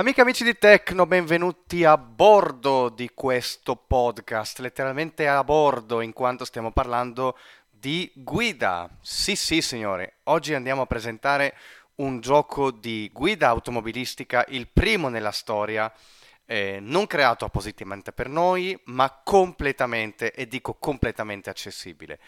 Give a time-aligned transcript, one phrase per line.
[0.00, 6.14] Amiche e amici di Tecno, benvenuti a bordo di questo podcast, letteralmente a bordo in
[6.14, 7.36] quanto stiamo parlando
[7.68, 8.88] di guida.
[9.02, 11.54] Sì, sì, signore, oggi andiamo a presentare
[11.96, 15.92] un gioco di guida automobilistica, il primo nella storia,
[16.46, 22.18] eh, non creato appositamente per noi, ma completamente, e dico completamente accessibile.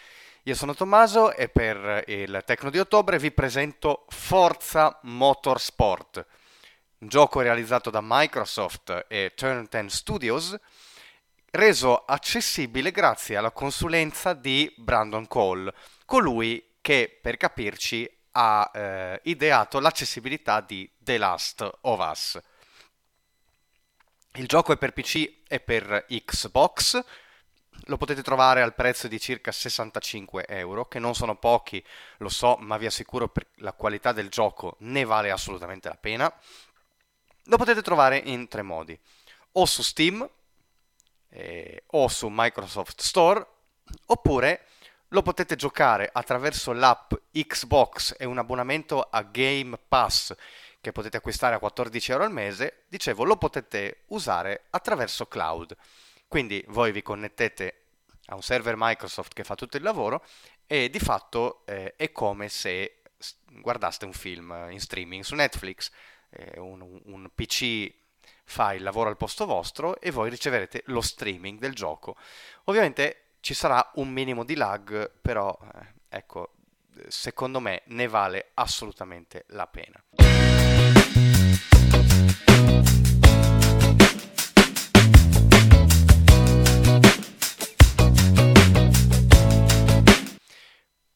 [0.42, 6.27] Io sono Tommaso e per il Tecno di ottobre vi presento Forza Motorsport,
[7.02, 10.56] un gioco realizzato da Microsoft e Turn 10 Studios,
[11.51, 15.75] reso accessibile grazie alla consulenza di Brandon Cole,
[16.06, 22.41] colui che, per capirci, ha eh, ideato l'accessibilità di The Last of Us.
[24.34, 27.05] Il gioco è per PC e per Xbox,
[27.87, 31.84] lo potete trovare al prezzo di circa 65 euro, che non sono pochi,
[32.19, 36.33] lo so, ma vi assicuro per la qualità del gioco ne vale assolutamente la pena.
[37.46, 38.98] Lo potete trovare in tre modi,
[39.52, 40.28] o su Steam,
[41.28, 43.46] eh, o su Microsoft Store,
[44.06, 44.66] oppure
[45.08, 48.14] lo potete giocare attraverso l'app Xbox.
[48.18, 50.34] E un abbonamento a Game Pass
[50.80, 55.76] che potete acquistare a 14 euro al mese, dicevo, lo potete usare attraverso cloud.
[56.26, 57.82] Quindi voi vi connettete
[58.26, 60.24] a un server Microsoft che fa tutto il lavoro
[60.66, 63.02] e di fatto eh, è come se
[63.46, 65.90] guardaste un film in streaming su Netflix,
[66.33, 67.92] eh, un, un PC
[68.44, 72.16] fa il lavoro al posto vostro e voi riceverete lo streaming del gioco.
[72.64, 76.53] Ovviamente ci sarà un minimo di lag, però eh, ecco,
[77.08, 80.03] secondo me ne vale assolutamente la pena.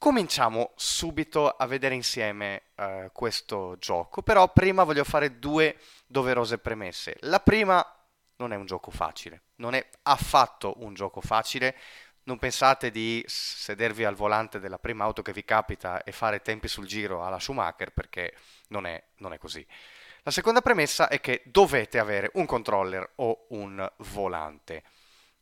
[0.07, 7.17] Cominciamo subito a vedere insieme uh, questo gioco, però prima voglio fare due doverose premesse.
[7.22, 7.84] La prima
[8.37, 11.75] non è un gioco facile, non è affatto un gioco facile,
[12.22, 16.69] non pensate di sedervi al volante della prima auto che vi capita e fare tempi
[16.69, 18.33] sul giro alla Schumacher perché
[18.69, 19.66] non è, non è così.
[20.22, 24.84] La seconda premessa è che dovete avere un controller o un volante.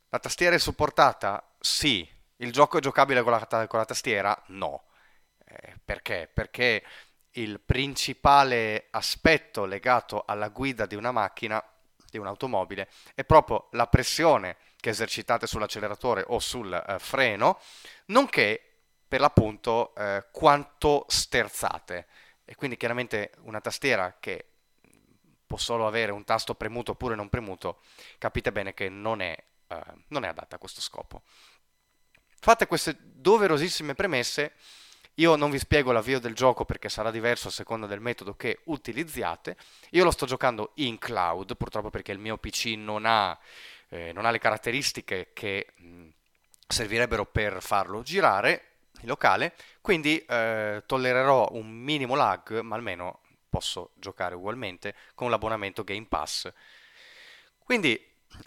[0.09, 1.47] La tastiera è supportata?
[1.61, 2.09] Sì,
[2.45, 4.41] il gioco è giocabile con la, con la tastiera?
[4.49, 4.85] No.
[5.47, 6.29] Eh, perché?
[6.33, 6.85] Perché
[7.33, 11.63] il principale aspetto legato alla guida di una macchina,
[12.11, 17.59] di un'automobile, è proprio la pressione che esercitate sull'acceleratore o sul eh, freno,
[18.07, 18.61] nonché
[19.09, 22.07] per l'appunto eh, quanto sterzate.
[22.45, 24.49] E quindi chiaramente una tastiera che
[25.47, 27.81] può solo avere un tasto premuto oppure non premuto,
[28.19, 29.37] capite bene che non è,
[29.69, 31.23] eh, non è adatta a questo scopo.
[32.45, 34.53] Fatte queste doverosissime premesse,
[35.15, 38.61] io non vi spiego l'avvio del gioco perché sarà diverso a seconda del metodo che
[38.65, 39.57] utilizziate.
[39.93, 43.35] Io lo sto giocando in cloud, purtroppo perché il mio PC non ha,
[43.89, 46.09] eh, non ha le caratteristiche che mh,
[46.69, 53.93] servirebbero per farlo girare in locale, quindi eh, tollererò un minimo lag, ma almeno posso
[53.95, 56.53] giocare ugualmente con l'abbonamento Game Pass.
[57.59, 57.99] Quindi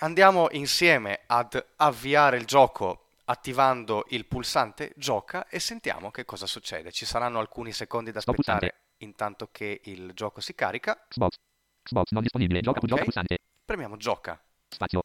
[0.02, 6.92] andiamo insieme ad avviare il gioco attivando il pulsante gioca e sentiamo che cosa succede.
[6.92, 11.06] Ci saranno alcuni secondi da aspettare intanto che il gioco si carica.
[11.08, 11.36] Xbox.
[11.84, 12.62] Xbox non disponibile.
[12.62, 12.90] Gioca, okay.
[12.90, 13.38] gioca pulsante.
[13.64, 14.42] Premiamo gioca.
[14.70, 15.02] Spazio.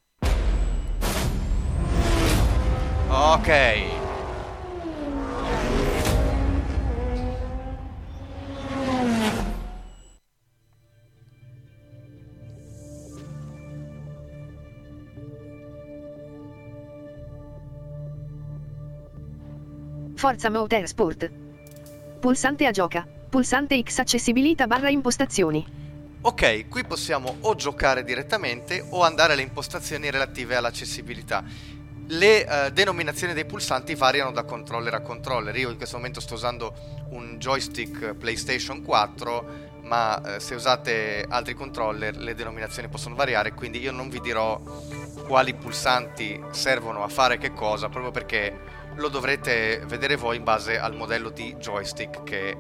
[3.08, 4.01] Ok.
[20.22, 21.32] Forza Motorsport.
[22.20, 23.04] Pulsante a gioca.
[23.28, 25.66] Pulsante X accessibilità barra impostazioni.
[26.20, 31.42] Ok, qui possiamo o giocare direttamente o andare alle impostazioni relative all'accessibilità.
[32.06, 35.56] Le uh, denominazioni dei pulsanti variano da controller a controller.
[35.56, 36.72] Io in questo momento sto usando
[37.08, 43.80] un joystick PlayStation 4 ma uh, se usate altri controller le denominazioni possono variare, quindi
[43.80, 44.56] io non vi dirò
[45.26, 50.78] quali pulsanti servono a fare che cosa, proprio perché lo dovrete vedere voi in base
[50.78, 52.56] al modello di joystick che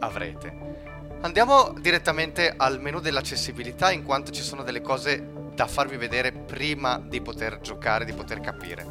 [0.00, 0.74] avrete.
[1.20, 6.98] Andiamo direttamente al menu dell'accessibilità in quanto ci sono delle cose da farvi vedere prima
[6.98, 8.84] di poter giocare, di poter capire.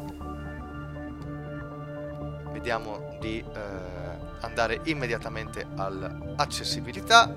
[2.52, 3.96] Vediamo di eh,
[4.40, 7.34] andare immediatamente all'accessibilità.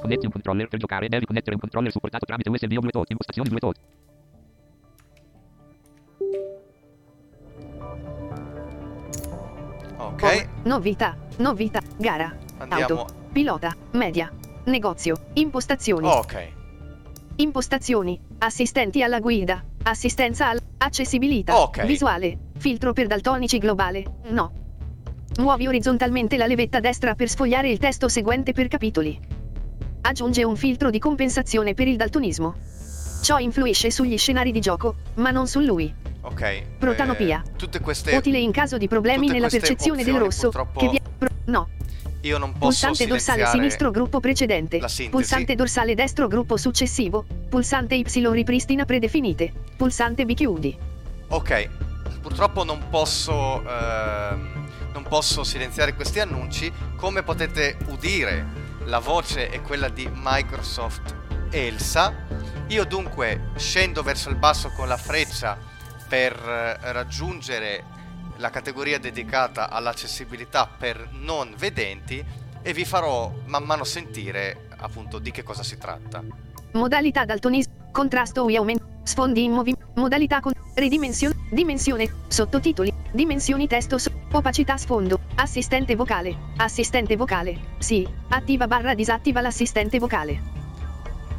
[0.00, 3.48] Connetti un controller per giocare, devi connettere un controller supportato tramite USB o Bluetooth, impostazioni
[3.48, 4.05] Bluetooth.
[10.06, 10.48] Ok.
[10.64, 12.34] Novità, novità, gara.
[12.58, 13.14] Andiamo auto.
[13.32, 14.32] pilota, media,
[14.64, 16.48] negozio, impostazioni, Ok,
[17.36, 21.84] impostazioni, assistenti alla guida, assistenza al, accessibilità, Ok.
[21.84, 24.52] visuale, filtro per daltonici globale, no.
[25.38, 29.18] Muovi orizzontalmente la levetta destra per sfogliare il testo seguente per capitoli.
[30.02, 32.54] Aggiunge un filtro di compensazione per il daltonismo.
[33.22, 35.92] Ciò influisce sugli scenari di gioco, ma non su lui.
[36.26, 36.62] Ok.
[36.78, 37.42] Protanopia.
[37.44, 38.14] Eh, tutte queste...
[38.16, 40.50] Utile in caso di problemi nella percezione del rosso.
[40.50, 41.00] purtroppo Che vi-
[41.46, 41.68] no.
[42.22, 44.80] Io non posso Pulsante dorsale sinistro gruppo precedente.
[45.10, 47.24] Pulsante dorsale destro gruppo successivo.
[47.48, 49.52] Pulsante Y ripristina predefinite.
[49.76, 50.76] Pulsante B chiudi.
[51.28, 51.68] Ok,
[52.20, 56.72] purtroppo non posso, ehm, non posso silenziare questi annunci.
[56.96, 58.44] Come potete udire,
[58.84, 61.14] la voce è quella di Microsoft
[61.50, 62.12] Elsa.
[62.68, 65.56] Io dunque scendo verso il basso con la freccia
[66.08, 67.84] per eh, raggiungere
[68.38, 72.24] la categoria dedicata all'accessibilità per non vedenti
[72.62, 76.22] e vi farò man mano sentire appunto di che cosa si tratta.
[76.72, 77.88] Modalità daltonismo.
[77.92, 78.84] Contrasto e aumento.
[79.04, 79.92] Sfondi in movimento.
[79.94, 81.34] Modalità con ridimensione.
[81.50, 82.12] Dimensione.
[82.28, 82.92] Sottotitoli.
[83.12, 83.98] Dimensioni testo.
[83.98, 85.20] so- opacità sfondo.
[85.36, 86.36] Assistente vocale.
[86.56, 87.58] Assistente vocale.
[87.78, 88.06] Sì.
[88.28, 90.54] Attiva barra disattiva l'assistente vocale.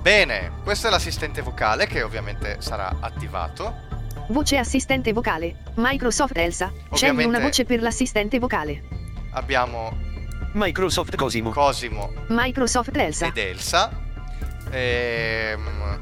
[0.01, 3.86] Bene, questo è l'assistente vocale che ovviamente sarà attivato.
[4.29, 5.55] Voce assistente vocale.
[5.75, 6.71] Microsoft Elsa.
[6.91, 8.83] Scegli una voce per l'assistente vocale.
[9.31, 9.95] Abbiamo
[10.53, 11.51] Microsoft Cosimo.
[11.51, 13.27] Cosimo Microsoft Elsa.
[13.27, 13.89] ed Elsa.
[14.71, 16.01] Ehm,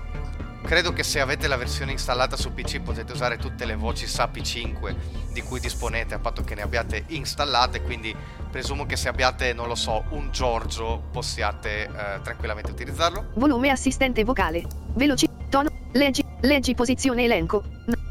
[0.63, 4.43] credo che se avete la versione installata su PC potete usare tutte le voci SAPI
[4.43, 4.95] 5
[5.31, 8.15] di cui disponete a patto che ne abbiate installate, quindi
[8.49, 13.33] presumo che se abbiate, non lo so, un Giorgio possiate eh, tranquillamente utilizzarlo.
[13.35, 14.63] Volume assistente vocale.
[14.95, 15.29] Veloci.
[15.49, 15.69] Tono.
[15.91, 16.25] Leggi.
[16.41, 17.63] Leggi posizione elenco.
[17.85, 18.04] No.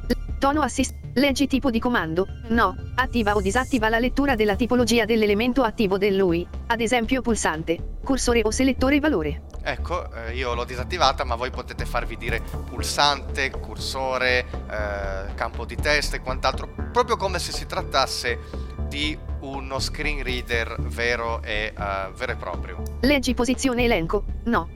[0.45, 0.95] Tono assist.
[1.15, 2.27] Leggi tipo di comando.
[2.49, 2.77] No.
[2.97, 6.47] Attiva o disattiva la lettura della tipologia dell'elemento attivo del lui.
[6.67, 7.97] Ad esempio pulsante.
[8.05, 9.45] Cursore o selettore valore.
[9.63, 15.77] Ecco, eh, io l'ho disattivata, ma voi potete farvi dire pulsante, cursore, eh, campo di
[15.77, 18.39] testa e quant'altro, proprio come se si trattasse
[18.87, 22.83] di uno screen reader vero e, eh, vero e proprio.
[23.01, 24.25] Leggi posizione elenco.
[24.45, 24.69] No.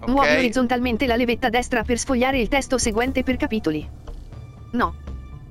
[0.00, 0.08] Ok?
[0.08, 4.06] Muovi orizzontalmente la levetta destra per sfogliare il testo seguente per capitoli.
[4.72, 4.94] No.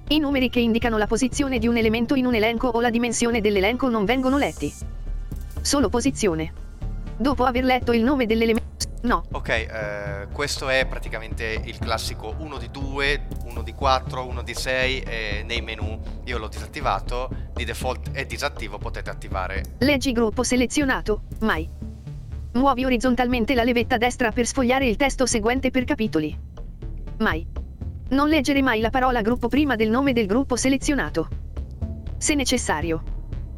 [0.10, 3.42] I numeri che indicano la posizione di un elemento in un elenco o la dimensione
[3.42, 4.74] dell'elenco non vengono letti.
[5.62, 6.54] Solo posizione.
[7.18, 8.66] Dopo aver letto il nome dell'elemento.
[9.02, 9.24] No.
[9.32, 14.54] Ok, eh, questo è praticamente il classico 1 di 2, 1 di 4, 1 di
[14.54, 19.64] 6 e nei menu io l'ho disattivato, di default è disattivo, potete attivare.
[19.80, 21.24] Leggi gruppo selezionato.
[21.42, 21.70] Mai.
[22.54, 26.38] Muovi orizzontalmente la levetta destra per sfogliare il testo seguente per capitoli.
[27.20, 27.46] Mai.
[28.10, 31.28] Non leggere mai la parola gruppo prima del nome del gruppo selezionato.
[32.18, 33.04] Se necessario.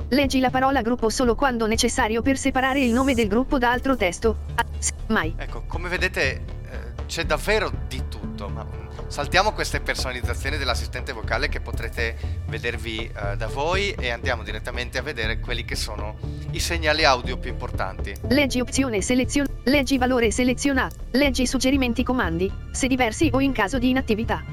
[0.10, 3.96] Leggi la parola gruppo solo quando necessario per separare il nome del gruppo da altro
[3.96, 4.38] testo.
[4.56, 4.66] Ah,
[5.10, 5.36] mai.
[5.38, 8.66] Ecco, come vedete eh, c'è davvero di tutto, ma
[9.10, 12.16] saltiamo queste personalizzazioni dell'assistente vocale che potrete
[12.48, 16.18] vedervi eh, da voi e andiamo direttamente a vedere quelli che sono
[16.52, 18.14] i segnali audio più importanti.
[18.30, 19.46] Leggi opzione selezion.
[19.64, 20.96] Leggi valore selezionato.
[21.12, 24.44] Leggi suggerimenti comandi, se diversi o in caso di inattività.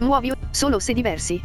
[0.00, 1.40] Muovi o- solo se diversi.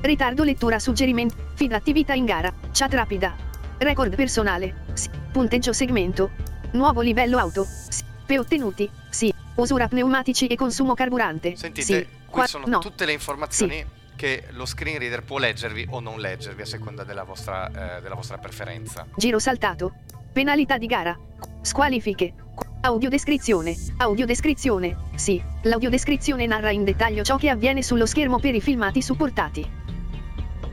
[0.00, 1.34] Ritardo lettura suggerimenti.
[1.54, 2.52] Feed attività in gara.
[2.72, 3.34] Chat rapida.
[3.78, 4.84] Record personale.
[4.94, 5.10] Sì.
[5.30, 6.30] Punteggio segmento.
[6.72, 7.64] Nuovo livello auto.
[7.64, 8.02] Sì.
[8.26, 8.88] P ottenuti.
[9.10, 9.32] Sì.
[9.56, 11.56] Usura pneumatici e consumo carburante.
[11.56, 11.92] Sentite, Sì.
[11.94, 12.78] qui Qua- sono no.
[12.80, 13.84] tutte le informazioni
[14.16, 18.14] che lo screen reader può leggervi o non leggervi a seconda della vostra, eh, della
[18.14, 19.06] vostra preferenza.
[19.16, 19.92] Giro saltato.
[20.32, 21.16] Penalità di gara.
[21.60, 22.32] Squalifiche.
[22.80, 23.74] Audiodescrizione.
[23.98, 24.96] Audiodescrizione.
[25.14, 29.82] Sì, l'audiodescrizione narra in dettaglio ciò che avviene sullo schermo per i filmati supportati.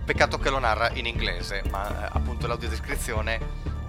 [0.03, 3.39] Peccato che lo narra in inglese, ma eh, appunto l'audiodescrizione,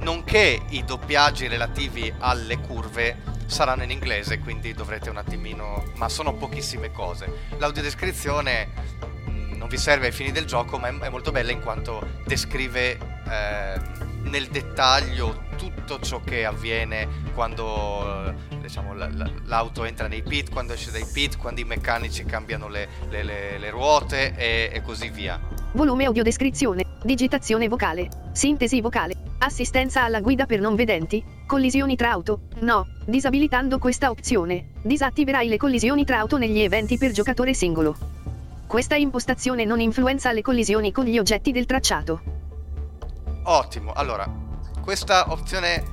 [0.01, 3.17] nonché i doppiaggi relativi alle curve
[3.53, 7.47] saranno in inglese, quindi dovrete un attimino, ma sono pochissime cose.
[7.59, 8.69] L'audiodescrizione
[9.27, 12.99] mh, non vi serve ai fini del gioco, ma è, molto bella in quanto descrive
[13.29, 13.81] eh,
[14.23, 20.51] nel dettaglio tutto ciò che avviene quando eh, diciamo, la- la- l'auto entra nei pit,
[20.51, 24.83] quando esce dai pit, quando i meccanici cambiano le, le- le- le ruote e- e
[24.83, 25.39] così via.
[25.73, 26.85] Volume audiodescrizione.
[27.03, 28.09] Digitazione vocale.
[28.33, 29.15] Sintesi vocale.
[29.39, 31.23] Assistenza alla guida per non vedenti.
[31.53, 32.45] Collisioni tra auto.
[32.61, 32.87] No.
[33.05, 34.71] Disabilitando questa opzione.
[34.81, 37.95] Disattiverai le collisioni tra auto negli eventi per giocatore singolo.
[38.67, 42.23] Questa impostazione non influenza le collisioni con gli oggetti del tracciato.
[43.43, 44.27] Ottimo, allora,
[44.81, 45.85] questa opzione,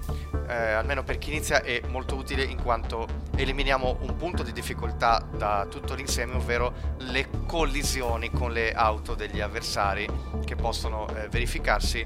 [0.47, 5.27] eh, almeno per chi inizia, è molto utile in quanto eliminiamo un punto di difficoltà
[5.29, 10.07] da tutto l'insieme, ovvero le collisioni con le auto degli avversari
[10.45, 12.05] che possono eh, verificarsi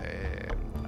[0.00, 0.29] eh,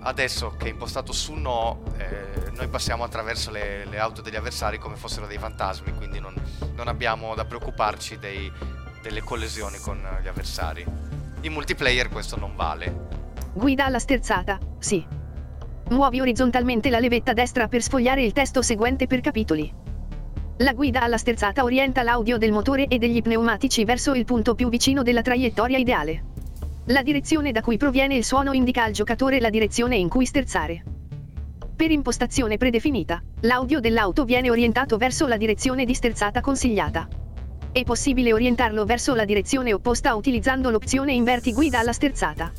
[0.03, 4.79] adesso che è impostato su no, eh, noi passiamo attraverso le, le, auto degli avversari
[4.79, 6.35] come fossero dei fantasmi, quindi non,
[6.75, 8.51] non abbiamo da preoccuparci dei,
[9.03, 10.85] delle collisioni con gli avversari.
[11.43, 13.09] In multiplayer questo non vale.
[13.53, 15.05] Guida alla sterzata, sì.
[15.91, 19.81] Muovi orizzontalmente la levetta destra per sfogliare il testo seguente per capitoli.
[20.59, 24.69] La guida alla sterzata orienta l'audio del motore e degli pneumatici verso il punto più
[24.69, 26.32] vicino della traiettoria ideale.
[26.87, 30.83] La direzione da cui proviene il suono indica al giocatore la direzione in cui sterzare.
[31.77, 37.07] Per impostazione predefinita, l'audio dell'auto viene orientato verso la direzione di sterzata consigliata.
[37.71, 42.51] È possibile orientarlo verso la direzione opposta utilizzando l'opzione Inverti guida alla sterzata.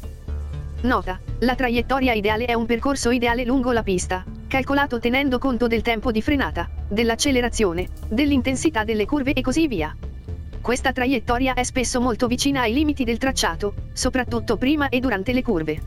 [0.84, 5.82] Nota, la traiettoria ideale è un percorso ideale lungo la pista, calcolato tenendo conto del
[5.82, 9.94] tempo di frenata, dell'accelerazione, dell'intensità delle curve e così via.
[10.64, 15.42] Questa traiettoria è spesso molto vicina ai limiti del tracciato, soprattutto prima e durante le
[15.42, 15.82] curve.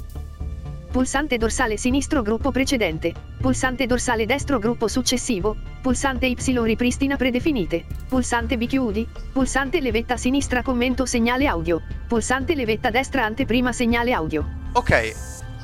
[0.92, 8.59] Pulsante dorsale sinistro gruppo precedente, pulsante dorsale destro gruppo successivo, pulsante Y ripristina predefinite, pulsante
[8.59, 14.47] B chiudi, pulsante levetta sinistra commento segnale audio, pulsante levetta destra anteprima segnale audio.
[14.73, 15.14] Ok,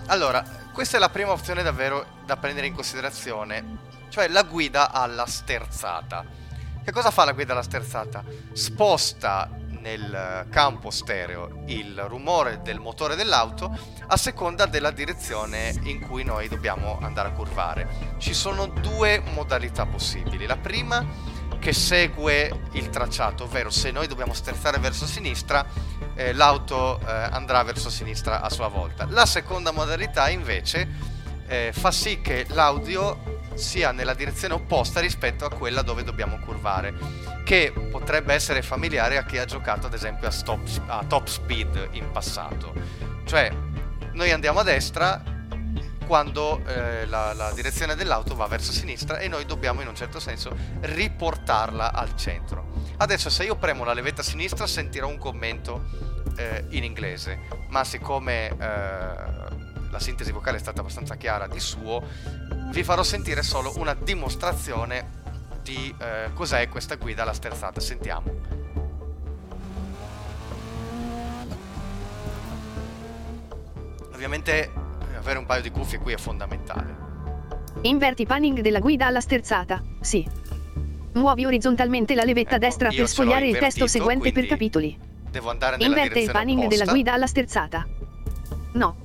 [0.06, 0.42] allora,
[0.72, 3.76] questa è la prima opzione davvero da prendere in considerazione,
[4.08, 6.40] cioè la guida alla sterzata.
[6.84, 8.24] Che cosa fa la guida alla sterzata?
[8.52, 9.48] Sposta
[9.82, 13.72] nel campo stereo il rumore del motore dell'auto
[14.08, 18.16] a seconda della direzione in cui noi dobbiamo andare a curvare.
[18.18, 20.44] Ci sono due modalità possibili.
[20.44, 21.06] La prima
[21.60, 25.64] che segue il tracciato, ovvero se noi dobbiamo sterzare verso sinistra,
[26.14, 29.06] eh, l'auto eh, andrà verso sinistra a sua volta.
[29.08, 30.88] La seconda modalità invece
[31.46, 36.94] eh, fa sì che l'audio sia nella direzione opposta rispetto a quella dove dobbiamo curvare,
[37.44, 41.88] che potrebbe essere familiare a chi ha giocato ad esempio a, stop, a top speed
[41.92, 42.72] in passato.
[43.24, 43.52] Cioè,
[44.12, 45.22] noi andiamo a destra
[46.06, 50.20] quando eh, la, la, direzione dell'auto va verso sinistra e noi dobbiamo in un certo
[50.20, 52.70] senso riportarla al centro.
[52.98, 55.84] Adesso se io premo la levetta sinistra sentirò un commento
[56.36, 62.02] eh, in inglese, ma siccome eh, la sintesi vocale è stata abbastanza chiara di suo,
[62.70, 65.20] vi farò sentire solo una dimostrazione
[65.62, 67.78] di eh, cos'è questa guida alla sterzata.
[67.78, 68.30] Sentiamo.
[74.14, 77.00] Ovviamente eh, avere un paio di cuffie qui è fondamentale.
[77.82, 80.26] Inverti panning della guida alla sterzata, sì.
[81.12, 84.98] Muovi orizzontalmente la levetta ecco, destra per sfogliare il testo seguente per capitoli.
[85.30, 86.78] Devo andare nella Inverte il panning opposta.
[86.78, 87.86] della guida alla sterzata.
[88.72, 89.01] No.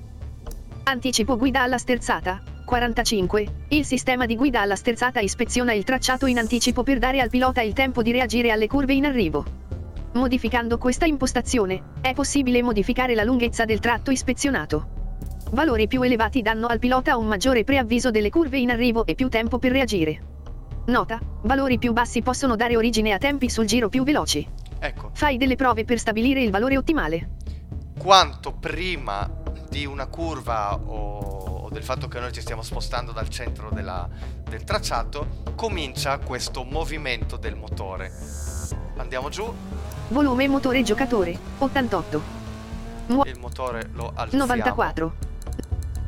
[0.89, 2.41] Anticipo guida alla sterzata.
[2.63, 3.65] 45.
[3.72, 7.60] Il sistema di guida alla sterzata ispeziona il tracciato in anticipo per dare al pilota
[7.60, 9.44] il tempo di reagire alle curve in arrivo.
[10.13, 14.88] Modificando questa impostazione, è possibile modificare la lunghezza del tratto ispezionato.
[15.51, 19.27] Valori più elevati danno al pilota un maggiore preavviso delle curve in arrivo e più
[19.27, 20.22] tempo per reagire.
[20.86, 24.48] Nota, valori più bassi possono dare origine a tempi sul giro più veloci.
[24.79, 25.10] Ecco.
[25.12, 27.32] Fai delle prove per stabilire il valore ottimale.
[28.00, 33.27] Quanto prima di una curva o o del fatto che noi ci stiamo spostando dal
[33.27, 34.07] centro della,
[34.50, 38.12] del tracciato, comincia questo movimento del motore.
[38.95, 39.53] Andiamo giù.
[40.07, 42.21] Volume motore giocatore 88.
[43.07, 44.45] Mu- il motore lo alziamo.
[44.45, 45.13] 94.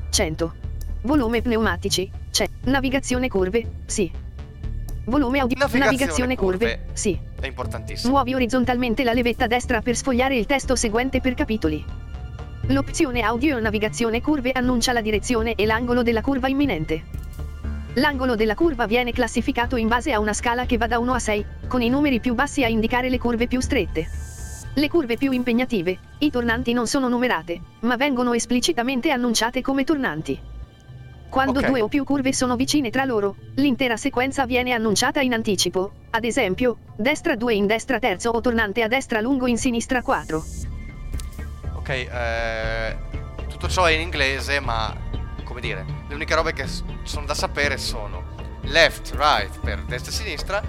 [0.09, 0.53] 100.
[1.01, 2.09] Volume pneumatici.
[2.31, 2.47] C'è.
[2.63, 3.81] Navigazione curve.
[3.85, 4.09] Sì.
[5.05, 5.57] Volume audio.
[5.57, 6.77] Navigazione, Navigazione curve.
[6.77, 6.93] curve.
[6.93, 7.19] Sì.
[7.39, 8.13] È importantissimo.
[8.13, 12.08] Muovi orizzontalmente la levetta destra per sfogliare il testo seguente per capitoli.
[12.69, 17.01] L'opzione audio navigazione curve annuncia la direzione e l'angolo della curva imminente.
[17.95, 21.17] L'angolo della curva viene classificato in base a una scala che va da 1 a
[21.17, 24.07] 6, con i numeri più bassi a indicare le curve più strette.
[24.75, 30.39] Le curve più impegnative, i tornanti non sono numerate, ma vengono esplicitamente annunciate come tornanti.
[31.27, 31.71] Quando okay.
[31.71, 36.23] due o più curve sono vicine tra loro, l'intera sequenza viene annunciata in anticipo, ad
[36.23, 40.68] esempio, destra 2 in destra terzo o tornante a destra lungo in sinistra 4
[41.93, 42.98] eh,
[43.48, 44.96] tutto ciò è in inglese, ma
[45.43, 46.65] come dire, le uniche robe che
[47.03, 50.62] sono da sapere sono left, right per destra e sinistra,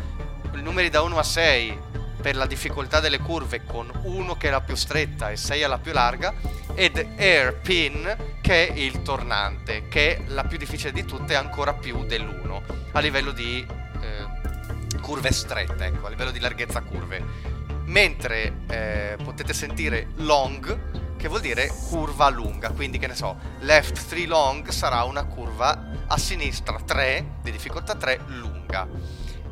[0.55, 1.79] i numeri da 1 a 6
[2.21, 5.67] per la difficoltà delle curve con 1 che è la più stretta e 6 è
[5.67, 6.35] la più larga
[6.75, 12.05] ed airpin che è il tornante che è la più difficile di tutte ancora più
[12.05, 12.61] dell'1
[12.93, 13.67] a livello di
[14.01, 17.59] eh, curve strette ecco a livello di larghezza curve.
[17.87, 24.09] Mentre eh, potete sentire long che vuol dire curva lunga, quindi che ne so, left
[24.09, 28.89] 3 long sarà una curva a sinistra 3, di difficoltà 3, lunga.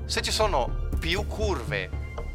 [0.06, 1.90] Se ci sono più curve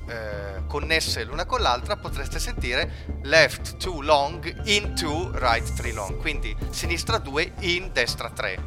[0.07, 6.55] eh, connesse l'una con l'altra, potreste sentire left 2 long into right 3 long, quindi
[6.69, 8.59] sinistra 2 in destra 3.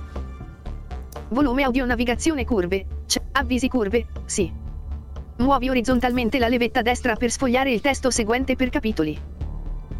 [1.28, 3.04] Volume audio navigazione curve.
[3.06, 4.06] C- avvisi curve.
[4.24, 4.52] Sì.
[5.36, 9.35] Muovi orizzontalmente la levetta destra per sfogliare il testo seguente per capitoli.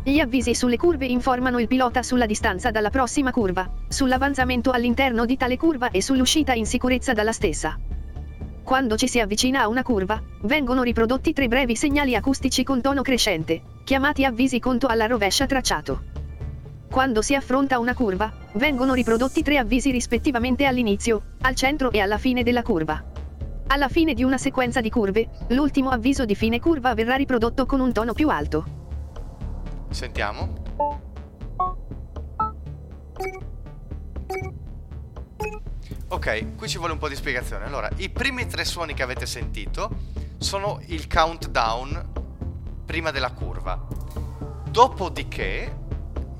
[0.09, 5.37] Gli avvisi sulle curve informano il pilota sulla distanza dalla prossima curva, sull'avanzamento all'interno di
[5.37, 7.77] tale curva e sull'uscita in sicurezza dalla stessa.
[8.63, 13.03] Quando ci si avvicina a una curva, vengono riprodotti tre brevi segnali acustici con tono
[13.03, 16.05] crescente, chiamati avvisi conto alla rovescia tracciato.
[16.89, 22.19] Quando si affronta una curva, vengono riprodotti tre avvisi rispettivamente all'inizio, al centro e alla
[22.19, 23.05] fine della curva.
[23.67, 27.81] Alla fine di una sequenza di curve, l'ultimo avviso di fine curva verrà riprodotto con
[27.81, 28.85] un tono più alto.
[29.97, 30.53] Sentiamo.
[36.09, 37.65] Ok, qui ci vuole un po' di spiegazione.
[37.65, 39.88] Allora, i primi tre suoni che avete sentito
[40.37, 42.12] sono il countdown
[42.85, 43.87] prima della curva.
[44.69, 45.75] Dopodiché,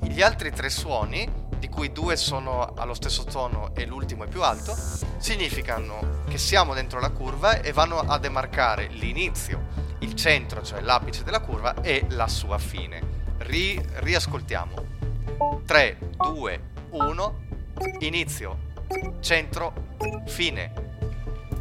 [0.03, 4.43] gli altri tre suoni, di cui due sono allo stesso tono e l'ultimo è più
[4.43, 4.75] alto,
[5.17, 11.23] significano che siamo dentro la curva e vanno a demarcare l'inizio, il centro, cioè l'apice
[11.23, 13.06] della curva, e la sua fine.
[13.47, 14.75] Ri- riascoltiamo.
[15.65, 16.61] 3, 2,
[16.91, 17.35] 1,
[17.99, 18.57] inizio,
[19.21, 19.73] centro,
[20.25, 20.73] fine.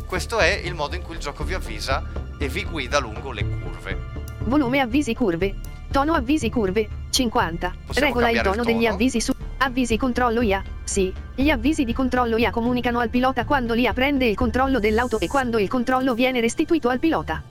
[0.04, 2.02] Questo è il modo in cui il gioco vi avvisa
[2.40, 3.98] e vi guida lungo le curve.
[4.46, 5.54] Volume avvisi curve.
[5.92, 6.88] Tono avvisi curve.
[7.10, 7.74] 50.
[7.86, 8.94] Possiamo Regola il cambiare il tono degli tono?
[8.94, 9.32] avvisi su.
[9.58, 10.62] Avvisi controllo IA.
[10.82, 11.14] Sì.
[11.36, 15.28] Gli avvisi di controllo IA comunicano al pilota quando l'IA prende il controllo dell'auto e
[15.28, 17.42] quando il controllo viene restituito al pilota.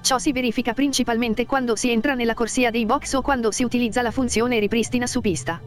[0.00, 4.02] Ciò si verifica principalmente quando si entra nella corsia dei box o quando si utilizza
[4.02, 5.60] la funzione ripristina su pista.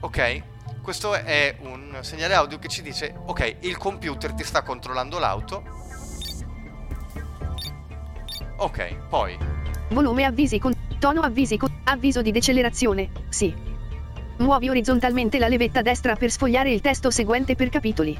[0.00, 0.42] Ok?
[0.82, 5.64] Questo è un segnale audio che ci dice, ok, il computer ti sta controllando l'auto.
[8.58, 9.36] Ok, poi
[9.90, 13.10] Volume avvisi con tono avvisi con avviso di decelerazione.
[13.28, 13.54] Sì.
[14.38, 18.18] Muovi orizzontalmente la levetta destra per sfogliare il testo seguente per capitoli.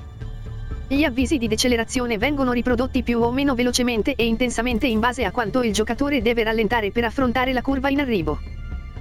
[0.89, 5.33] Gli avvisi di decelerazione vengono riprodotti più o meno velocemente e intensamente in base a
[5.33, 8.39] quanto il giocatore deve rallentare per affrontare la curva in arrivo.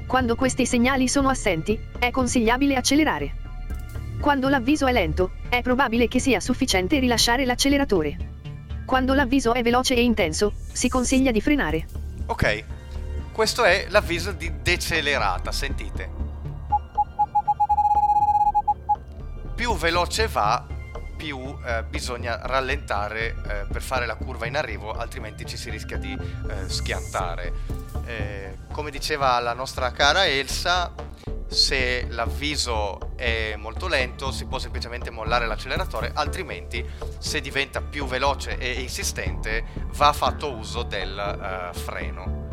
[0.08, 3.36] Quando questi segnali sono assenti, è consigliabile accelerare.
[4.20, 8.18] Quando l'avviso è lento, è probabile che sia sufficiente rilasciare l'acceleratore.
[8.84, 11.86] Quando l'avviso è veloce e intenso, si consiglia di frenare.
[12.26, 12.64] Ok,
[13.32, 16.10] questo è l'avviso di decelerata, sentite.
[19.54, 20.66] Più veloce va,
[21.16, 25.98] più eh, bisogna rallentare eh, per fare la curva in arrivo, altrimenti ci si rischia
[25.98, 27.54] di eh, schiantare.
[28.06, 30.94] Eh, come diceva la nostra cara Elsa,
[31.48, 36.86] se l'avviso è molto lento si può semplicemente mollare l'acceleratore, altrimenti
[37.18, 42.44] se diventa più veloce e insistente va fatto uso del eh, freno.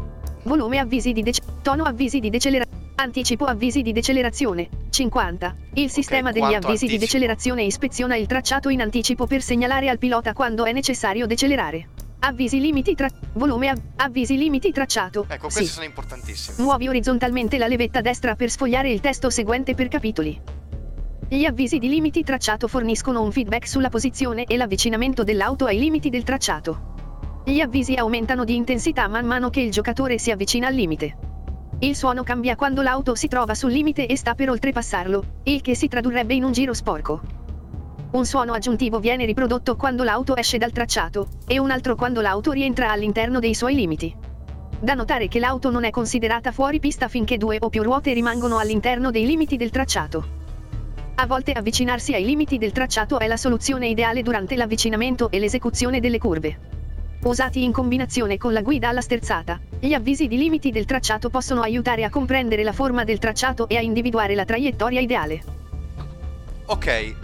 [0.44, 2.81] Volume avvisi di dec- tono avvisi di decelerazione.
[3.02, 4.68] Anticipo avvisi di decelerazione.
[4.88, 5.56] 50.
[5.74, 7.00] Il sistema degli quanto avvisi di anticipo?
[7.00, 11.88] decelerazione ispeziona il tracciato in anticipo per segnalare al pilota quando è necessario decelerare.
[12.20, 15.26] Avvisi limiti tra volume av- avvisi limiti tracciato.
[15.28, 15.72] Ecco, questi Sì.
[15.72, 16.62] sono importantissimi.
[16.62, 20.40] Muovi orizzontalmente la levetta destra per sfogliare il testo seguente per capitoli.
[21.28, 26.08] Gli avvisi di limiti tracciato forniscono un feedback sulla posizione e l'avvicinamento dell'auto ai limiti
[26.08, 27.40] del tracciato.
[27.46, 31.30] Gli avvisi aumentano di intensità man mano che il giocatore si avvicina al limite.
[31.82, 35.74] Il suono cambia quando l'auto si trova sul limite e sta per oltrepassarlo, il che
[35.74, 37.20] si tradurrebbe in un giro sporco.
[38.12, 42.52] Un suono aggiuntivo viene riprodotto quando l'auto esce dal tracciato, e un altro quando l'auto
[42.52, 44.14] rientra all'interno dei suoi limiti.
[44.78, 48.58] Da notare che l'auto non è considerata fuori pista finché due o più ruote rimangono
[48.58, 50.24] all'interno dei limiti del tracciato.
[51.16, 55.98] A volte avvicinarsi ai limiti del tracciato è la soluzione ideale durante l'avvicinamento e l'esecuzione
[55.98, 56.71] delle curve.
[57.24, 61.62] Usati in combinazione con la guida alla sterzata, gli avvisi di limiti del tracciato possono
[61.62, 65.42] aiutare a comprendere la forma del tracciato e a individuare la traiettoria ideale.
[66.66, 67.14] Ok,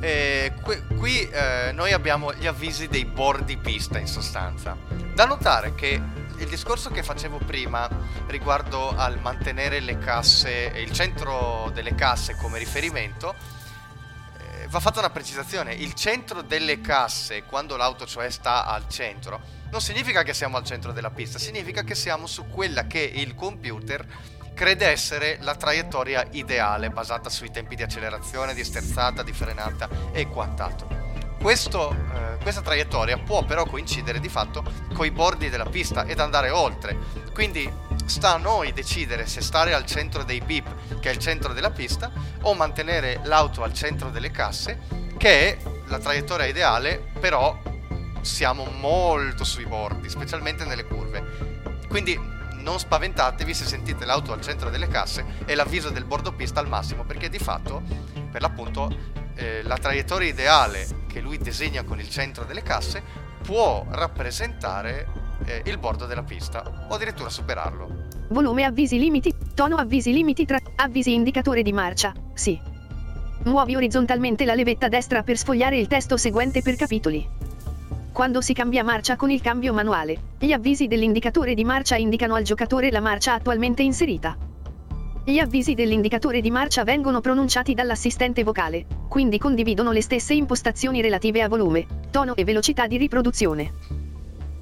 [0.00, 4.76] eh, qui, qui, eh, noi abbiamo gli avvisi dei bordi pista in sostanza.
[5.14, 5.98] Da notare che
[6.36, 7.88] il discorso che facevo prima
[8.26, 13.34] riguardo al mantenere le casse, il centro delle casse come riferimento,
[14.68, 15.74] va fatta una precisazione.
[15.74, 20.64] Il centro delle casse, quando l'auto cioè sta al centro, non significa che siamo al
[20.64, 24.06] centro della pista, significa che siamo su quella che il computer
[24.54, 30.26] crede essere la traiettoria ideale basata sui tempi di accelerazione, di sterzata, di frenata e
[30.26, 30.88] quant'altro.
[31.40, 36.20] Questo, eh, questa traiettoria può però coincidere di fatto con i bordi della pista ed
[36.20, 36.98] andare oltre.
[37.32, 37.72] Quindi
[38.10, 41.70] sta a noi decidere se stare al centro dei beep, che è il centro della
[41.70, 42.10] pista,
[42.42, 44.80] o mantenere l'auto al centro delle casse,
[45.16, 47.56] che è la traiettoria ideale, però
[48.20, 51.78] siamo molto sui bordi, specialmente nelle curve.
[51.88, 52.18] Quindi
[52.56, 56.68] non spaventatevi se sentite l'auto al centro delle casse e l'avviso del bordo pista al
[56.68, 57.82] massimo, perché di fatto,
[58.30, 58.92] per l'appunto,
[59.36, 63.02] eh, la traiettoria ideale che lui disegna con il centro delle casse
[63.42, 65.19] può rappresentare
[65.50, 68.08] eh, il bordo della pista o addirittura superarlo.
[68.28, 69.34] Volume avvisi limiti.
[69.54, 72.12] Tono avvisi limiti tra avvisi indicatore di marcia.
[72.32, 72.58] Sì.
[73.44, 77.26] Muovi orizzontalmente la levetta destra per sfogliare il testo seguente per capitoli.
[78.12, 82.42] Quando si cambia marcia con il cambio manuale, gli avvisi dell'indicatore di marcia indicano al
[82.42, 84.36] giocatore la marcia attualmente inserita.
[85.24, 91.42] Gli avvisi dell'indicatore di marcia vengono pronunciati dall'assistente vocale, quindi condividono le stesse impostazioni relative
[91.42, 93.99] a volume, tono e velocità di riproduzione.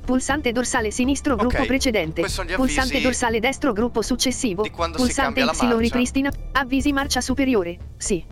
[0.09, 2.23] Pulsante dorsale sinistro gruppo Ok, precedente.
[2.57, 4.65] Pulsante dorsale destro gruppo successivo.
[4.97, 6.33] Pulsante Y ripristina.
[6.53, 7.77] Avvisi marcia superiore.
[7.99, 8.25] Sì.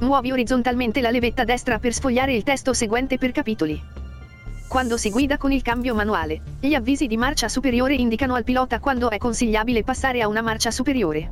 [0.00, 3.82] Muovi orizzontalmente la levetta destra per sfogliare il testo seguente per capitoli.
[4.68, 8.78] Quando si guida con il cambio manuale, gli avvisi di marcia superiore indicano al pilota
[8.78, 11.30] quando è consigliabile passare a una marcia superiore.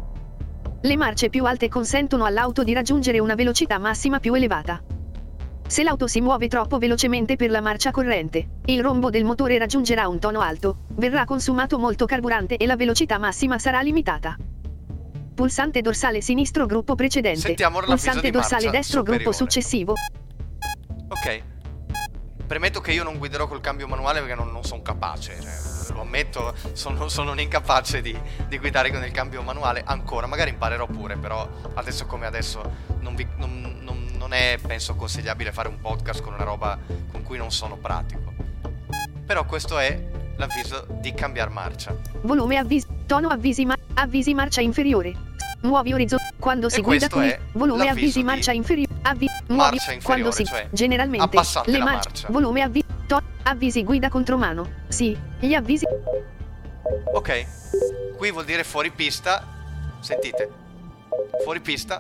[0.81, 4.83] Le marce più alte consentono all'auto di raggiungere una velocità massima più elevata.
[5.69, 10.09] Se l'auto si muove troppo velocemente per la marcia corrente, il rombo del motore raggiungerà
[10.09, 14.35] un tono alto, verrà consumato molto carburante e la velocità massima sarà limitata.
[15.35, 17.41] Pulsante dorsale sinistro gruppo precedente.
[17.41, 19.37] Sentiamo Pulsante dorsale destro gruppo superiore.
[19.37, 19.93] successivo.
[21.09, 21.43] Ok.
[22.47, 26.01] Premetto che io non guiderò col cambio manuale perché non, non sono capace, cioè, lo
[26.01, 30.87] ammetto, sono, sono un incapace di, di guidare con il cambio manuale ancora, magari imparerò
[30.87, 32.63] pure, però adesso come adesso
[33.01, 33.78] non, vi- non-
[34.29, 36.79] non- è, penso, consigliabile fare un podcast con una roba
[37.11, 38.33] con cui non sono pratico.
[39.27, 41.95] Però questo è l'avviso di cambiare marcia.
[42.23, 42.87] Volume avvisi.
[43.07, 45.27] Tono avvisi, ma- avvisi marcia inferiore.
[45.63, 46.33] Muovi orizzonte.
[46.39, 48.95] Quando si E guida è volume avvisi marcia inferiore.
[49.03, 52.29] Avvi- muovi marcia inferiore, quando si cioè generalmente le marce- marcia.
[52.31, 52.87] Volume avvisi.
[53.07, 54.69] To- avvisi guida contromano.
[54.89, 55.85] Sì, gli avvisi.
[57.15, 57.47] Ok,
[58.17, 59.45] qui vuol dire fuori pista,
[60.01, 60.49] sentite,
[61.43, 61.97] fuori pista,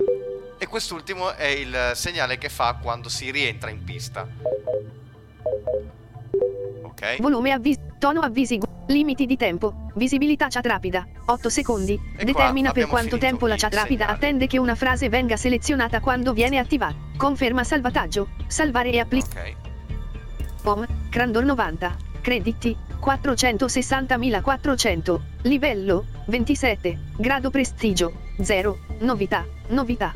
[0.58, 4.26] e quest'ultimo è il segnale che fa quando si rientra in pista.
[6.82, 7.78] Ok, Volume avvisi.
[7.98, 8.58] Tono avvisi.
[8.88, 9.90] Limiti di tempo.
[9.94, 11.06] Visibilità chat rapida.
[11.26, 11.98] 8 secondi.
[12.16, 14.16] E Determina per quanto tempo la chat rapida segnali.
[14.16, 16.94] attende che una frase venga selezionata quando viene attivata.
[17.16, 18.28] Conferma salvataggio.
[18.46, 19.56] Salvare e applicare.
[19.60, 30.12] ok, Home, Crandor 90, crediti, 460.400, livello, 27, grado prestigio, 0, novità, novità.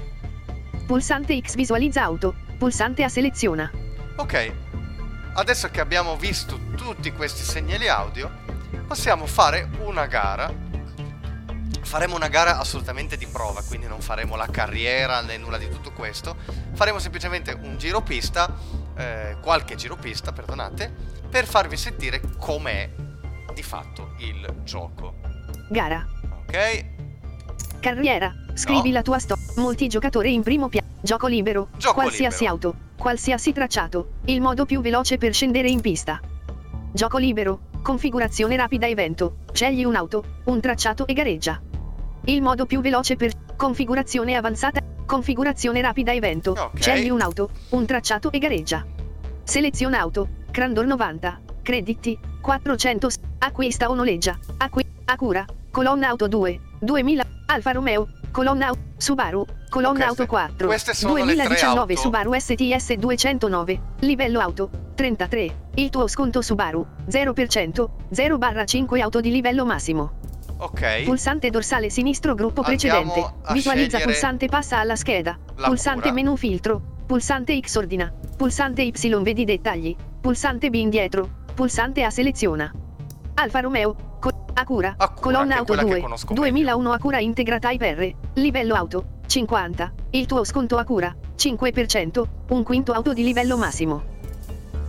[0.87, 3.71] Pulsante X visualizza auto, pulsante A seleziona.
[4.17, 4.53] ok.
[5.35, 8.31] Adesso che abbiamo visto tutti questi segnali audio,
[8.87, 10.53] possiamo fare una gara.
[11.81, 15.93] Faremo una gara assolutamente di prova, quindi non faremo la carriera né nulla di tutto
[15.93, 16.37] questo.
[16.75, 18.55] Faremo semplicemente un giro pista,
[18.97, 20.95] eh, qualche giro pista, perdonate,
[21.31, 22.91] per farvi sentire com'è
[23.55, 25.15] di fatto il gioco.
[25.71, 26.07] Gara,
[26.47, 26.85] Ok?
[27.81, 28.95] carriera, scrivi No.
[28.95, 32.51] la tua storia, multigiocatore in primo piano, gioco libero, Gioco qualsiasi libero.
[32.69, 36.21] auto, qualsiasi tracciato, il modo più veloce per scendere in pista.
[36.93, 41.61] Gioco libero, configurazione rapida evento, scegli un'auto, un tracciato e gareggia.
[42.27, 46.81] Il modo più veloce per configurazione avanzata, configurazione rapida evento, Ok.
[46.81, 48.85] scegli un'auto, un tracciato e gareggia.
[49.43, 56.61] Seleziona auto, Crandor 90, crediti, 400, s- acquista o noleggia, acqui, Acura, colonna auto 2,
[56.81, 61.97] 2000, Alfa Romeo, colonna Subaru, colonna Queste- auto 4, queste sono le tre 2019 auto.
[61.97, 69.65] Subaru STS 209, livello auto, 33, il tuo sconto Subaru, 0%, 0-5 auto di livello
[69.65, 70.13] massimo.
[70.59, 71.03] Ok.
[71.03, 73.53] Pulsante dorsale sinistro gruppo Andiamo precedente.
[73.53, 75.37] Visualizza pulsante passa alla scheda.
[75.57, 76.13] Pulsante cura.
[76.15, 76.81] menu filtro.
[77.05, 78.13] Pulsante X ordina.
[78.37, 78.93] Pulsante Y
[79.23, 79.97] vedi dettagli.
[80.21, 81.29] Pulsante B indietro.
[81.53, 82.73] Pulsante A seleziona.
[83.35, 83.97] Alfa Romeo.
[84.55, 84.95] Acura.
[84.97, 86.01] Acura, colonna auto quella che 2.
[86.01, 88.15] conosco 2001 Acura Integra Type R.
[88.35, 89.05] Livello auto.
[89.27, 89.93] 50.
[90.11, 91.15] Il tuo sconto Acura.
[91.37, 92.25] 5%.
[92.49, 94.03] Un quinto auto di livello massimo.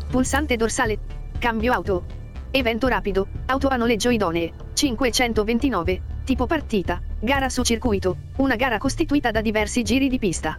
[0.10, 1.00] Pulsante dorsale.
[1.40, 2.04] Cambio auto.
[2.52, 3.28] Evento rapido.
[3.48, 4.52] Auto a noleggio idonee.
[4.74, 6.02] 529.
[6.24, 7.02] Tipo partita.
[7.20, 8.18] Gara su circuito.
[8.38, 10.58] Una gara costituita da diversi giri di pista.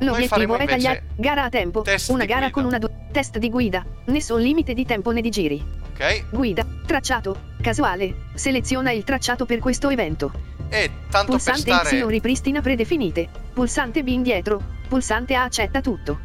[0.00, 1.82] L'obiettivo è tagliare gara a tempo.
[2.08, 2.50] Una gara guida.
[2.52, 3.84] con una du- test di guida.
[4.06, 5.62] Nessun limite di tempo né di giri.
[5.98, 6.30] Ok?
[6.30, 6.64] Guida.
[6.86, 7.36] Tracciato.
[7.60, 8.28] Casuale.
[8.34, 10.30] Seleziona il tracciato per questo evento.
[10.68, 13.28] E tanto per Pulsante stare Y ripristina predefinite.
[13.52, 14.62] Pulsante B indietro.
[14.86, 16.20] Pulsante A accetta tutto.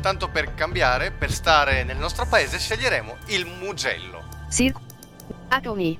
[0.00, 4.22] tanto per cambiare, per stare nel nostro paese sceglieremo il Mugello.
[4.48, 4.78] Circ.
[5.48, 5.98] Aconi.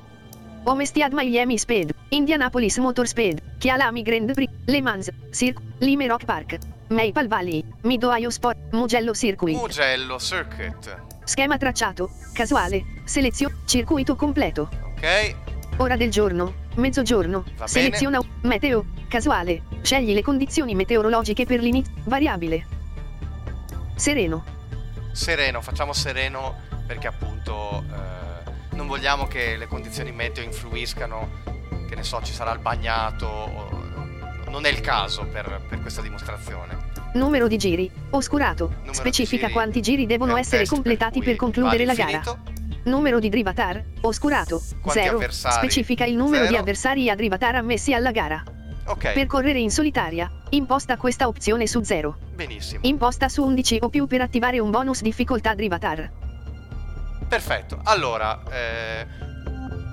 [0.65, 1.93] Omestiad Miami Speed.
[2.11, 3.59] Indianapolis Motor Speed.
[3.59, 4.51] Chialami Grand Prix.
[4.67, 5.11] Le Mans.
[5.31, 5.59] Circ.
[5.79, 6.59] Lime Rock Park.
[6.89, 7.65] Maple Valley.
[7.83, 8.57] Mid Ohio Sport.
[8.73, 9.57] Mugello Circuit.
[9.57, 11.10] Mugello Circuit.
[11.25, 12.11] Schema tracciato.
[12.33, 12.85] Casuale.
[13.05, 13.61] Selezio.
[13.65, 14.69] Circuito completo.
[14.97, 15.35] Ok,
[15.77, 16.55] Ora del giorno.
[16.77, 17.45] Mezzogiorno.
[17.57, 18.85] Va Seleziona meteo.
[19.09, 19.63] Casuale.
[19.83, 21.93] Scegli le condizioni meteorologiche per l'inizio.
[22.05, 22.67] Variabile.
[23.95, 24.45] Sereno.
[25.13, 26.57] sereno, facciamo sereno
[26.87, 31.29] perché appunto eh, non vogliamo che le condizioni meteo influiscano,
[31.89, 33.89] che ne so, ci sarà il bagnato, o-
[34.49, 36.80] non è il caso per, per questa dimostrazione.
[37.15, 37.91] Numero di giri.
[38.11, 38.69] Oscurato.
[38.69, 42.23] Numero Specifica di giri quanti giri devono essere completati cui per concludere la gara.
[42.85, 43.83] Numero di drivatar.
[44.03, 44.63] Oscurato.
[44.81, 45.17] Quanti 0.
[45.17, 45.55] avversari?
[45.55, 46.61] Specifica il numero di Zero.
[46.61, 48.43] avversari a drivatar ammessi alla gara.
[48.87, 50.31] Ok, Per correre in solitaria.
[50.51, 52.17] Imposta questa opzione su 0.
[52.35, 52.81] benissimo.
[52.85, 56.11] Imposta su 11 o più per attivare un bonus difficoltà drivatar.
[57.29, 59.07] Perfetto, allora, eh,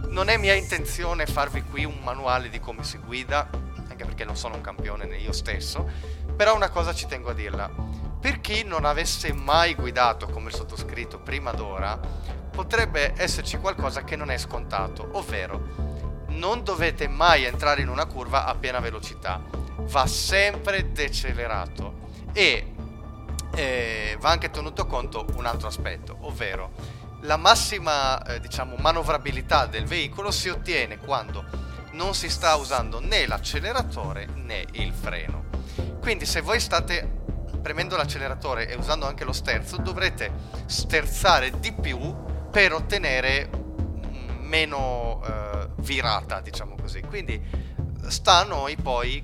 [0.10, 3.48] non è mia intenzione farvi qui un manuale di come si guida,
[3.90, 5.88] anche perché non sono un campione né io stesso,
[6.38, 7.70] però una cosa ci tengo a dirla.
[8.22, 12.00] Per chi non avesse mai guidato come il sottoscritto prima d'ora,
[12.52, 18.46] potrebbe esserci qualcosa che non è scontato, ovvero non dovete mai entrare in una curva
[18.46, 19.42] a piena velocità,
[19.80, 22.74] va sempre decelerato e
[23.56, 26.72] eh, va anche tenuto conto un altro aspetto, ovvero
[27.22, 31.44] la massima eh, diciamo manovrabilità del veicolo si ottiene quando
[31.94, 35.47] non si sta usando né l'acceleratore né il freno.
[36.00, 37.16] Quindi se voi state
[37.62, 40.32] premendo l'acceleratore e usando anche lo sterzo, dovrete
[40.66, 42.16] sterzare di più
[42.50, 47.02] per ottenere mm, meno eh, virata, diciamo così.
[47.02, 47.42] Quindi
[48.08, 49.24] sta a noi poi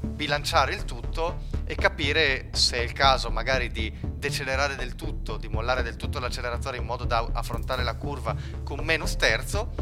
[0.00, 5.48] bilanciare il tutto e capire se è il caso magari di decelerare del tutto, di
[5.48, 9.72] mollare del tutto l'acceleratore in modo da affrontare la curva con meno sterzo,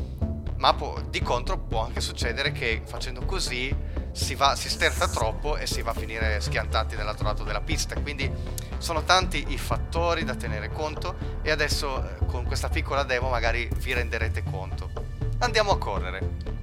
[0.57, 3.74] ma può- di contro può anche succedere che facendo così
[4.12, 7.94] si, va, si sterza troppo e si va a finire schiantati dall'altro lato della pista.
[8.01, 8.31] Quindi
[8.79, 13.68] sono tanti i fattori da tenere conto e adesso eh, con questa piccola demo magari
[13.77, 14.90] vi renderete conto.
[15.38, 16.59] Andiamo a correre.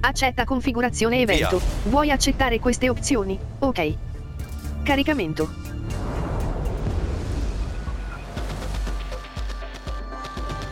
[0.00, 1.60] Accetta configurazione evento.
[1.84, 3.38] Vuoi accettare queste opzioni?
[3.58, 3.96] Ok.
[4.82, 5.66] Caricamento.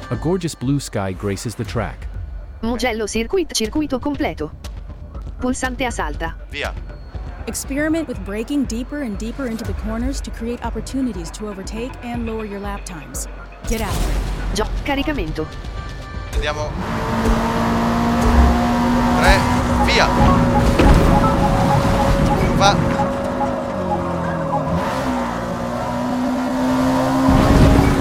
[0.09, 2.07] A gorgeous blue sky graces the track.
[2.61, 4.76] Mugello Circuit circuito completo.
[5.41, 6.35] Pulsante a salta.
[6.51, 6.73] Via.
[7.47, 12.27] Experiment with braking deeper and deeper into the corners to create opportunities to overtake and
[12.27, 13.29] lower your lap times.
[13.69, 13.95] Get out.
[14.55, 15.47] Gio- caricamento.
[16.33, 16.71] Andiamo.
[19.21, 19.39] 3,
[19.87, 20.07] via.
[22.57, 22.75] Va.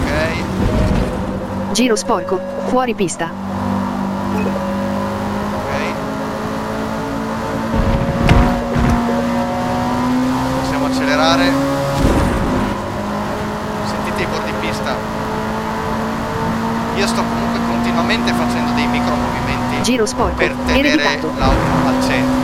[0.01, 2.39] Ok, Giro sporco.
[2.67, 3.29] Fuori pista.
[11.25, 11.51] Accelerare.
[13.87, 14.95] Sentite i bordi pista.
[16.97, 20.35] Io sto comunque continuamente facendo dei micro movimenti Giro sporco.
[20.35, 22.43] per tenere l'auto al centro.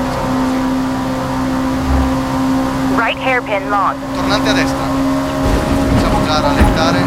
[2.96, 3.96] Right hairpin long.
[4.16, 4.86] Tornante a destra.
[5.94, 7.04] Facciamo già rallentare.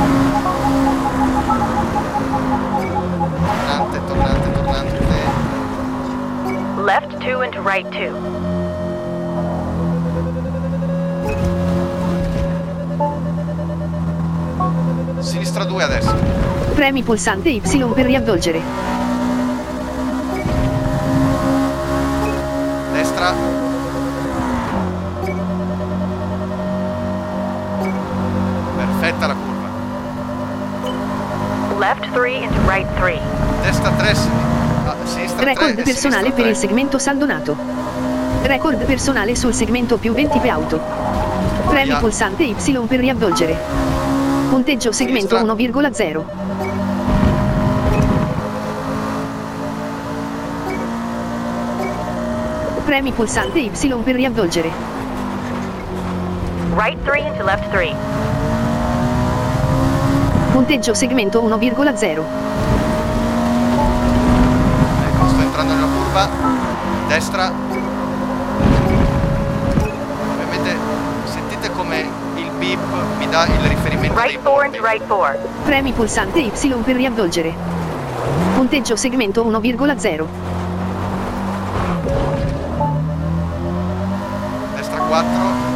[3.66, 5.02] Tornante, tornante, tornante.
[6.84, 8.33] Left 2 into right 2.
[15.54, 16.12] Sinistra 2 adesso.
[16.74, 18.60] Premi pulsante Y per riavvolgere.
[22.92, 23.32] Destra.
[28.74, 29.68] Perfetta la curva.
[31.78, 33.20] Left 3 into right 3.
[33.62, 34.14] Destra 3.
[35.04, 35.44] sinistra 3.
[35.44, 37.56] Record personale per il segmento saldonato.
[38.42, 40.80] Record personale sul segmento più 20 per auto.
[41.68, 44.03] Premi pulsante Y per riavvolgere.
[44.50, 45.54] Punteggio segmento Sinistra.
[45.54, 46.24] 1,0.
[52.84, 53.70] Premi pulsante Y
[54.04, 54.70] per riavvolgere.
[56.76, 57.94] Right 3 into left 3.
[60.52, 62.24] Punteggio segmento 1,0.
[65.06, 66.28] Ecco, sto entrando nella curva.
[67.08, 67.52] Destra.
[70.30, 70.76] Ovviamente
[71.24, 72.78] sentite come il beep
[73.18, 73.60] mi dà il
[74.10, 74.76] Right 4 bordi.
[74.76, 75.38] into right 4.
[75.64, 76.50] Premi pulsante Y
[76.84, 77.54] per riavvolgere.
[78.54, 80.26] Punteggio segmento 1,0.
[84.76, 85.72] Destra 4.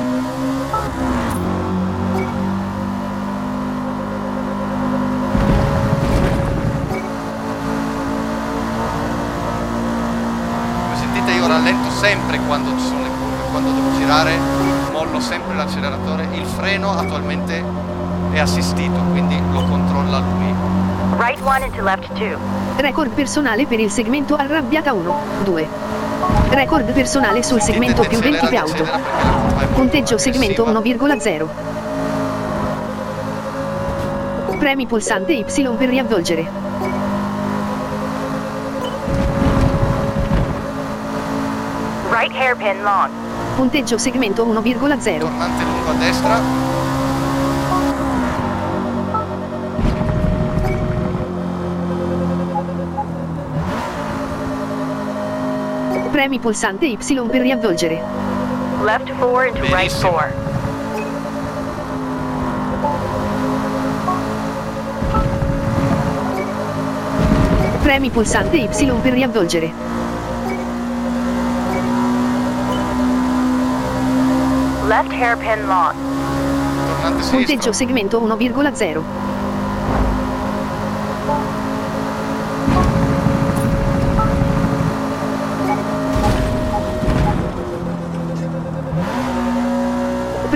[10.82, 14.36] Come sentite io rallento sempre quando ci sono le curve, quando devo girare
[14.92, 17.87] mollo sempre l'acceleratore, il freno attualmente
[18.32, 20.54] è assistito, quindi lo controlla lui.
[21.16, 22.36] Right 1 into left 2.
[22.76, 25.68] Record personale per il segmento arrabbiata 1, 2.
[26.50, 28.86] Record personale sul segmento più 20 più auto.
[29.74, 31.48] Punteggio segmento 1,0.
[34.58, 35.44] Premi pulsante Y
[35.76, 36.46] per riavvolgere.
[42.10, 43.10] Right hairpin long.
[43.54, 45.18] Punteggio segmento 1,0.
[45.18, 46.67] Tornante lungo a destra.
[56.18, 58.02] Premi pulsante Y per riavvolgere.
[58.82, 60.10] Left 4 into right Benissimo.
[60.10, 60.32] 4.
[67.82, 68.66] Premi pulsante Y
[69.00, 69.72] per riavvolgere.
[74.88, 75.94] Left hairpin long.
[77.00, 79.37] Tornante Punteggio segmento 1,0.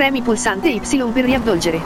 [0.02, 0.80] Premi pulsante Y
[1.12, 1.80] per riavvolgere.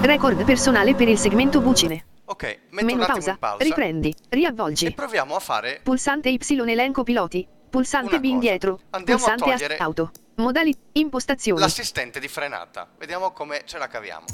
[0.00, 2.06] Record personale per il segmento bucine.
[2.24, 3.36] Ok, metto attimo pausa.
[3.38, 3.62] pausa.
[3.62, 4.08] Riprendi.
[4.30, 4.92] E Riavvolgi.
[4.92, 7.46] proviamo a fare Pulsante Y elenco piloti.
[7.68, 8.80] Pulsante B indietro.
[8.88, 10.10] Andiamo a Pulsante togliere auto.
[10.36, 10.80] Modalità.
[10.92, 11.60] Impostazioni.
[11.60, 12.88] l'assistente di frenata.
[12.98, 14.24] Vediamo come ce la caviamo.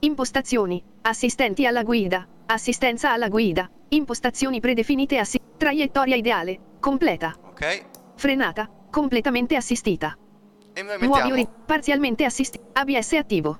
[0.00, 0.82] Impostazioni.
[1.02, 2.26] Assistenti alla guida.
[2.46, 3.70] Assistenza alla guida.
[3.90, 6.58] Impostazioni predefinite assi- Traiettoria ideale.
[6.80, 7.36] Completa.
[7.42, 7.84] Ok?
[8.16, 8.68] Frenata.
[8.90, 10.16] Completamente assistita.
[10.74, 12.80] E noi Nuovi mettiamo ori- Parzialmente assistita.
[12.80, 13.58] ABS attivo.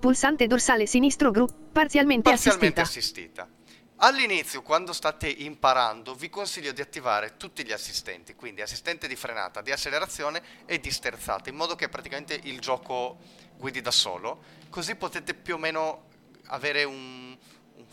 [0.00, 1.46] Pulsante dorsale sinistro gru.
[1.72, 3.42] Parzialmente, parzialmente assistita.
[3.42, 3.61] assistita.
[4.04, 9.60] All'inizio, quando state imparando, vi consiglio di attivare tutti gli assistenti, quindi assistente di frenata,
[9.62, 13.18] di accelerazione e di sterzata, in modo che praticamente il gioco
[13.56, 16.06] guidi da solo, così potete più o meno
[16.46, 17.36] avere un,
[17.76, 17.86] un-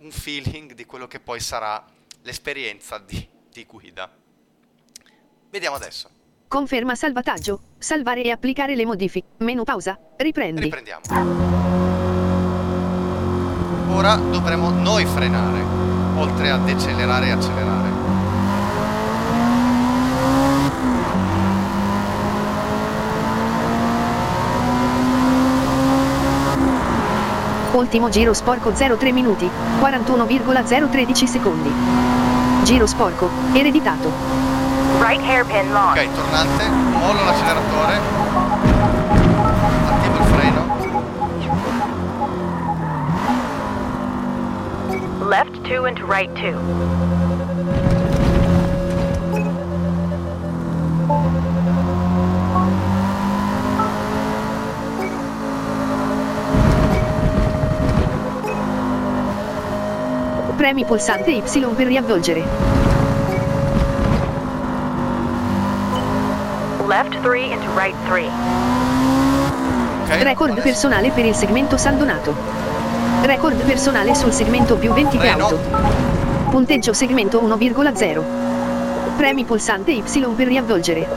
[0.00, 1.82] un feeling di quello che poi sarà
[2.20, 4.14] l'esperienza di, di guida.
[5.48, 6.10] Vediamo adesso.
[6.46, 7.72] Conferma salvataggio.
[7.78, 9.28] Salvare e applicare le modifiche.
[9.38, 9.98] Menu pausa.
[10.18, 10.60] Riprendi.
[10.60, 11.83] Riprendiamo.
[13.94, 15.64] Ora dovremo noi frenare,
[16.16, 17.92] oltre a decelerare e accelerare.
[27.70, 31.72] Ultimo giro sporco 03 minuti, 41,013 secondi.
[32.64, 34.10] Giro sporco, ereditato.
[34.98, 35.96] Right hairpin long.
[35.96, 38.23] Ok, tornante, mollo l'acceleratore,
[45.24, 46.52] Left 2 into right 2.
[60.56, 61.42] Premi pulsante Y
[61.74, 62.44] per riavvolgere.
[66.86, 68.28] Left 3 into right 3.
[70.04, 70.22] ok?
[70.22, 72.63] Record adesso personale per il segmento saldonato.
[73.24, 75.44] Record personale sul segmento più 20 più Freno.
[75.46, 75.58] auto.
[76.50, 78.22] Punteggio segmento 1,0.
[79.16, 80.02] Premi pulsante Y
[80.36, 81.08] per riavvolgere.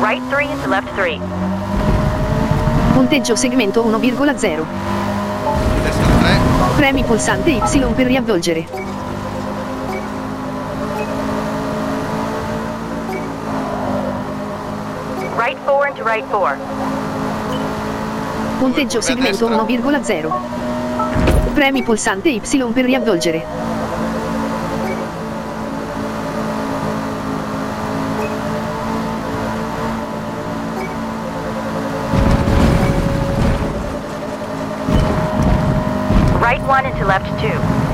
[0.00, 1.18] Right 3 into left 3.
[2.92, 4.64] Punteggio segmento 1,0.
[5.82, 6.38] destra 3,
[6.76, 8.87] Premi pulsante Y per riavvolgere.
[18.58, 20.32] Punteggio segmento curve a 1,0.
[21.54, 22.40] Premi pulsante Y
[22.72, 23.44] per riavvolgere.
[36.40, 37.50] Right 1 into left 2.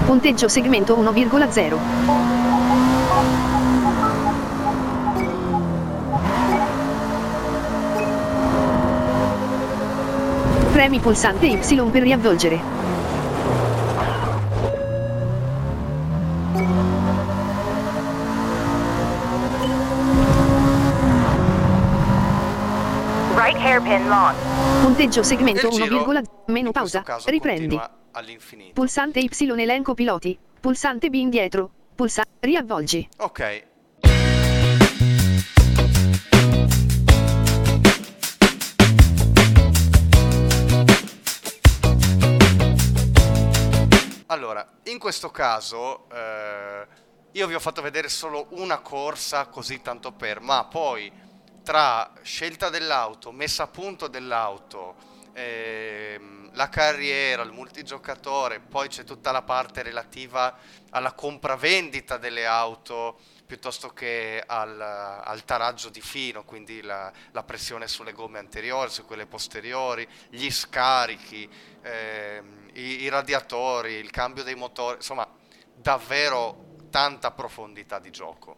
[0.06, 2.43] Punteggio segmento 1,0.
[10.74, 12.60] Premi pulsante Y per riavvolgere.
[23.36, 24.34] Right hairpin long.
[24.82, 26.22] Punteggio segmento e il giro, 1,0.
[26.46, 27.04] Menu in pausa.
[27.26, 27.80] Riprendi.
[28.72, 30.36] Pulsante Y elenco piloti.
[30.58, 31.70] Pulsante B indietro.
[31.94, 32.30] Pulsante.
[32.40, 33.08] Riavvolgi.
[33.18, 33.73] Ok,
[44.84, 46.86] in questo caso eh,
[47.32, 51.10] io vi ho fatto vedere solo una corsa così tanto per, ma poi
[51.62, 54.94] tra scelta dell'auto, messa a punto dell'auto,
[55.32, 60.56] ehm, la carriera, il multigiocatore, poi c'è tutta la parte relativa
[60.90, 67.86] alla compravendita delle auto piuttosto che al, al taraggio di fino, quindi la, la, pressione
[67.86, 71.48] sulle gomme anteriori, su quelle posteriori, gli scarichi,
[71.82, 75.28] ehm, i, i radiatori, il cambio dei motori, insomma
[75.74, 78.56] davvero tanta profondità di gioco.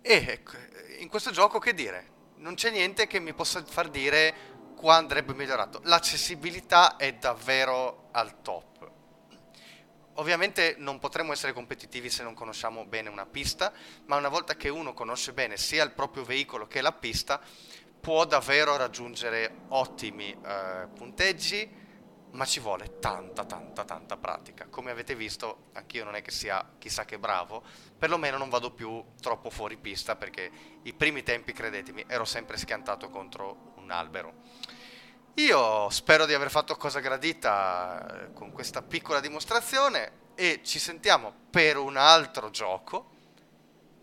[0.00, 0.56] E ecco,
[0.98, 2.12] in questo gioco che dire?
[2.36, 4.53] Non c'è niente che mi possa far dire
[4.84, 5.80] qua andrebbe migliorato.
[5.84, 8.90] L'accessibilità è davvero al top.
[10.16, 13.72] Ovviamente non potremo essere competitivi se non conosciamo bene una pista,
[14.04, 17.40] ma una volta che uno conosce bene sia il proprio veicolo che la pista,
[17.98, 21.82] può davvero raggiungere ottimi eh, punteggi,
[22.32, 24.66] ma ci vuole tanta, tanta, tanta pratica.
[24.68, 27.62] Come avete visto, anch'io non è che sia chissà che bravo,
[27.98, 30.50] perlomeno non vado più troppo fuori pista perché
[30.82, 34.32] i primi tempi, credetemi, ero sempre schiantato contro un albero.
[35.34, 41.32] Io spero di aver fatto cosa gradita eh, con questa piccola dimostrazione e ci sentiamo
[41.50, 43.10] per un altro gioco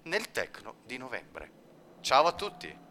[0.04, 1.52] nel Tecno di novembre.
[2.02, 2.91] Ciao a tutti!